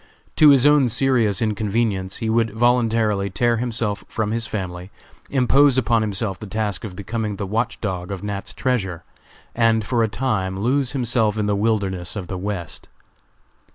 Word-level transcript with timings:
To 0.37 0.49
his 0.49 0.65
own 0.65 0.89
serious 0.89 1.43
inconvenience, 1.43 2.17
he 2.17 2.27
would 2.27 2.49
voluntarily 2.55 3.29
tear 3.29 3.57
himself 3.57 4.03
from 4.07 4.31
his 4.31 4.47
family, 4.47 4.89
impose 5.29 5.77
upon 5.77 6.01
himself 6.01 6.39
the 6.39 6.47
task 6.47 6.83
of 6.83 6.95
becoming 6.95 7.35
the 7.35 7.45
watch 7.45 7.79
dog 7.81 8.09
of 8.11 8.23
Nat.'s 8.23 8.51
treasure, 8.53 9.03
and 9.53 9.85
for 9.85 10.01
a 10.01 10.07
time 10.07 10.59
lose 10.59 10.93
himself 10.93 11.37
in 11.37 11.45
the 11.45 11.55
wilderness 11.55 12.15
of 12.15 12.25
the 12.25 12.37
West. 12.39 12.89